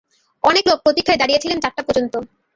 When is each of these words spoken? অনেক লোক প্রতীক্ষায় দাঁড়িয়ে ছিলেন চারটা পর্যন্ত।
অনেক 0.43 0.63
লোক 0.69 0.79
প্রতীক্ষায় 0.85 1.19
দাঁড়িয়ে 1.19 1.41
ছিলেন 1.43 1.57
চারটা 1.63 1.81
পর্যন্ত। 1.87 2.13